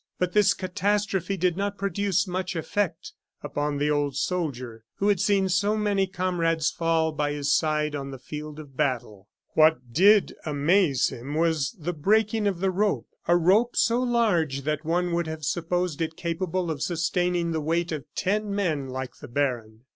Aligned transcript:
But 0.17 0.33
this 0.33 0.55
catastrophe 0.55 1.37
did 1.37 1.55
not 1.55 1.77
produce 1.77 2.25
much 2.25 2.55
effect 2.55 3.13
upon 3.43 3.77
the 3.77 3.91
old 3.91 4.15
soldier, 4.17 4.83
who 4.95 5.09
had 5.09 5.19
seen 5.19 5.47
so 5.47 5.77
many 5.77 6.07
comrades 6.07 6.71
fall 6.71 7.11
by 7.11 7.33
his 7.33 7.53
side 7.53 7.95
on 7.95 8.09
the 8.09 8.17
field 8.17 8.57
of 8.57 8.75
battle. 8.75 9.29
What 9.53 9.93
did 9.93 10.33
amaze 10.43 11.09
him 11.09 11.35
was 11.35 11.75
the 11.77 11.93
breaking 11.93 12.47
of 12.47 12.61
the 12.61 12.71
rope 12.71 13.09
a 13.27 13.37
rope 13.37 13.75
so 13.75 13.99
large 14.01 14.61
that 14.63 14.83
one 14.83 15.11
would 15.13 15.27
have 15.27 15.45
supposed 15.45 16.01
it 16.01 16.15
capable 16.15 16.71
of 16.71 16.81
sustaining 16.81 17.51
the 17.51 17.61
weight 17.61 17.91
of 17.91 18.05
ten 18.15 18.55
men 18.55 18.87
like 18.89 19.17
the 19.17 19.27
baron. 19.27 19.81